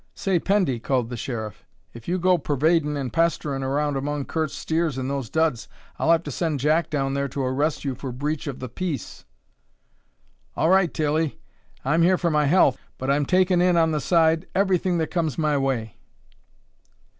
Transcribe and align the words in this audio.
"Say, 0.15 0.39
Pendy," 0.39 0.79
called 0.81 1.11
the 1.11 1.15
Sheriff, 1.15 1.63
"if 1.93 2.07
you 2.07 2.17
go 2.17 2.39
pervadin' 2.39 2.97
and 2.97 3.13
pesterin' 3.13 3.61
around 3.61 3.95
among 3.95 4.25
Curt's 4.25 4.55
steers 4.55 4.97
in 4.97 5.07
those 5.09 5.29
duds 5.29 5.67
I'll 5.99 6.09
have 6.11 6.23
to 6.23 6.31
send 6.31 6.59
Jack 6.59 6.89
down 6.89 7.13
there 7.13 7.27
to 7.27 7.43
arrest 7.43 7.85
you 7.85 7.93
for 7.93 8.11
breach 8.11 8.47
of 8.47 8.57
the 8.57 8.67
peace." 8.67 9.25
"All 10.57 10.71
right, 10.71 10.91
Tilly! 10.91 11.39
I'm 11.85 12.01
here 12.01 12.17
for 12.17 12.31
my 12.31 12.47
health, 12.47 12.79
but 12.97 13.11
I'm 13.11 13.27
takin' 13.27 13.61
in 13.61 13.77
on 13.77 13.91
the 13.91 14.01
side 14.01 14.47
everything 14.55 14.97
that 14.97 15.11
comes 15.11 15.37
my 15.37 15.55
way!" 15.55 15.97